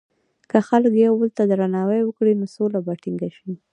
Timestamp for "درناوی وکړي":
1.49-2.33